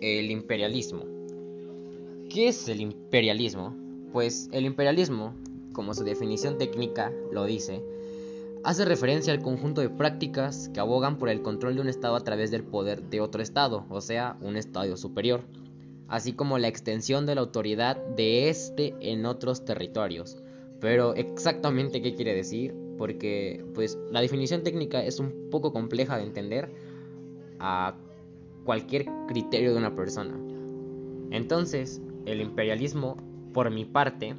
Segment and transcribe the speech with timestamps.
[0.00, 1.04] el imperialismo.
[2.30, 3.74] ¿Qué es el imperialismo?
[4.12, 5.34] Pues el imperialismo,
[5.72, 7.82] como su definición técnica lo dice,
[8.64, 12.24] hace referencia al conjunto de prácticas que abogan por el control de un Estado a
[12.24, 15.42] través del poder de otro Estado, o sea, un Estado superior,
[16.08, 20.38] así como la extensión de la autoridad de éste en otros territorios.
[20.80, 26.24] Pero exactamente qué quiere decir, porque pues la definición técnica es un poco compleja de
[26.24, 26.70] entender
[28.64, 30.34] cualquier criterio de una persona.
[31.30, 33.16] Entonces, el imperialismo,
[33.52, 34.34] por mi parte,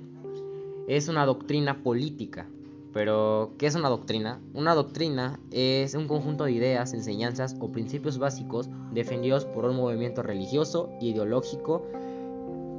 [0.88, 2.48] es una doctrina política.
[2.94, 4.42] Pero, ¿qué es una doctrina?
[4.54, 10.22] Una doctrina es un conjunto de ideas, enseñanzas o principios básicos defendidos por un movimiento
[10.22, 11.86] religioso, ideológico,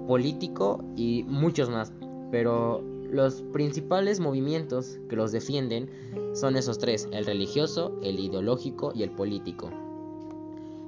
[0.06, 1.92] político y muchos más.
[2.30, 5.88] Pero los principales movimientos que los defienden
[6.34, 9.70] son esos tres, el religioso, el ideológico y el político.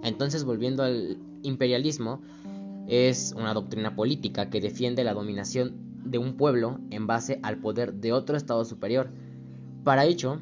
[0.05, 2.21] Entonces, volviendo al imperialismo,
[2.87, 5.73] es una doctrina política que defiende la dominación
[6.05, 9.11] de un pueblo en base al poder de otro Estado superior.
[9.83, 10.39] Para ello,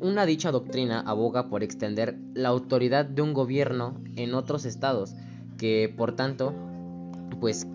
[0.00, 5.14] una dicha doctrina aboga por extender la autoridad de un gobierno en otros estados
[5.58, 6.54] que, por tanto,
[7.40, 7.66] pues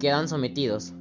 [0.00, 0.94] quedan sometidos.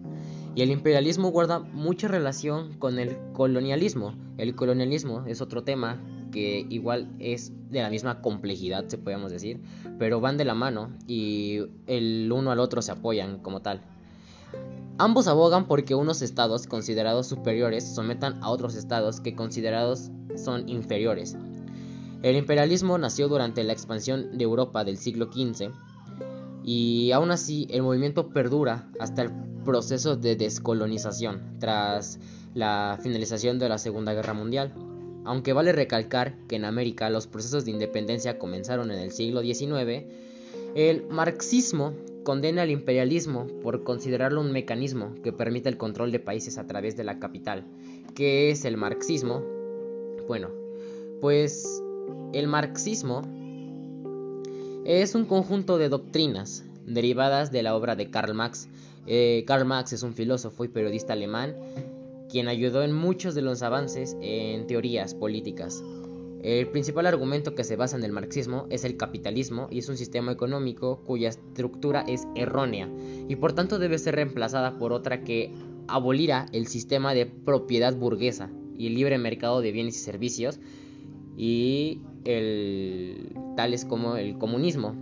[0.53, 4.13] Y el imperialismo guarda mucha relación con el colonialismo.
[4.37, 5.99] El colonialismo es otro tema
[6.31, 9.61] que igual es de la misma complejidad, se podemos decir,
[9.97, 13.81] pero van de la mano y el uno al otro se apoyan como tal.
[14.97, 21.37] Ambos abogan porque unos estados considerados superiores sometan a otros estados que considerados son inferiores.
[22.21, 25.71] El imperialismo nació durante la expansión de Europa del siglo XV
[26.65, 29.31] y aún así el movimiento perdura hasta el
[29.63, 32.19] proceso de descolonización tras
[32.53, 34.73] la finalización de la Segunda Guerra Mundial
[35.25, 40.05] aunque vale recalcar que en América los procesos de independencia comenzaron en el siglo XIX,
[40.75, 46.57] el marxismo condena al imperialismo por considerarlo un mecanismo que permite el control de países
[46.57, 47.63] a través de la capital.
[48.15, 49.43] ¿Qué es el marxismo?
[50.27, 50.49] Bueno,
[51.21, 51.81] pues
[52.33, 53.23] el marxismo
[54.85, 58.67] es un conjunto de doctrinas derivadas de la obra de Karl Marx.
[59.07, 61.55] Eh, Karl Marx es un filósofo y periodista alemán
[62.29, 65.83] quien ayudó en muchos de los avances en teorías políticas.
[66.41, 69.97] El principal argumento que se basa en el marxismo es el capitalismo y es un
[69.97, 72.89] sistema económico cuya estructura es errónea
[73.27, 75.51] y por tanto debe ser reemplazada por otra que
[75.87, 80.59] abolirá el sistema de propiedad burguesa y el libre mercado de bienes y servicios
[81.35, 81.99] y
[83.57, 84.95] tales como el comunismo.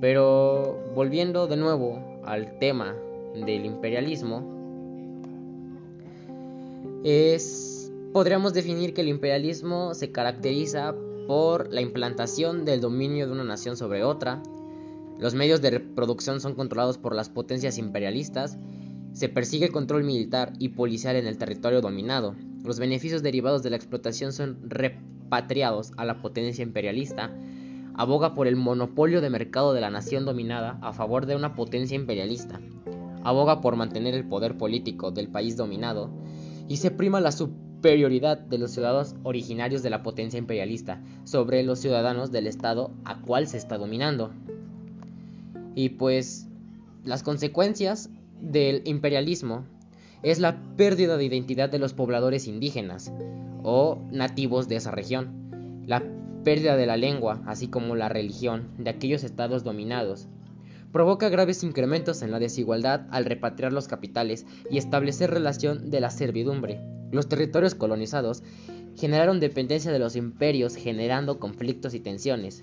[0.00, 2.96] Pero volviendo de nuevo al tema
[3.34, 4.53] del imperialismo,
[7.04, 10.94] es, podríamos definir que el imperialismo se caracteriza
[11.28, 14.42] por la implantación del dominio de una nación sobre otra,
[15.18, 18.58] los medios de reproducción son controlados por las potencias imperialistas,
[19.12, 22.34] se persigue el control militar y policial en el territorio dominado,
[22.64, 27.30] los beneficios derivados de la explotación son repatriados a la potencia imperialista,
[27.94, 31.96] aboga por el monopolio de mercado de la nación dominada a favor de una potencia
[31.96, 32.60] imperialista,
[33.22, 36.10] aboga por mantener el poder político del país dominado,
[36.68, 41.80] y se prima la superioridad de los ciudadanos originarios de la potencia imperialista sobre los
[41.80, 44.32] ciudadanos del Estado a cual se está dominando.
[45.74, 46.48] Y pues
[47.04, 48.10] las consecuencias
[48.40, 49.64] del imperialismo
[50.22, 53.12] es la pérdida de identidad de los pobladores indígenas
[53.62, 56.02] o nativos de esa región, la
[56.44, 60.28] pérdida de la lengua, así como la religión de aquellos estados dominados,
[60.94, 66.08] provoca graves incrementos en la desigualdad al repatriar los capitales y establecer relación de la
[66.08, 66.80] servidumbre.
[67.10, 68.44] Los territorios colonizados
[68.94, 72.62] generaron dependencia de los imperios generando conflictos y tensiones.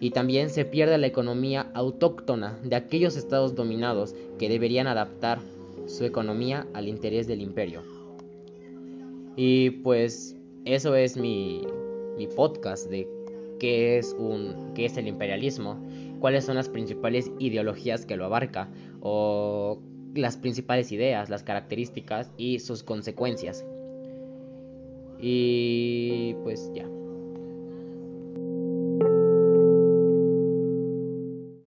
[0.00, 5.38] Y también se pierde la economía autóctona de aquellos estados dominados que deberían adaptar
[5.86, 7.84] su economía al interés del imperio.
[9.36, 10.34] Y pues
[10.64, 11.64] eso es mi,
[12.18, 13.21] mi podcast de
[13.62, 15.78] qué es, un, qué es el imperialismo
[16.18, 18.68] cuáles son las principales ideologías que lo abarca
[19.00, 19.80] o
[20.14, 23.64] las principales ideas, las características y sus consecuencias.
[25.20, 26.88] Y pues ya.